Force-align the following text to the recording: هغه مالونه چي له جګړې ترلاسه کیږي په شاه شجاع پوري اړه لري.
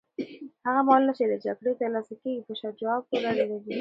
هغه 0.65 0.81
مالونه 0.87 1.13
چي 1.17 1.23
له 1.31 1.37
جګړې 1.45 1.71
ترلاسه 1.81 2.13
کیږي 2.21 2.41
په 2.47 2.53
شاه 2.59 2.73
شجاع 2.77 2.97
پوري 3.07 3.25
اړه 3.31 3.43
لري. 3.51 3.69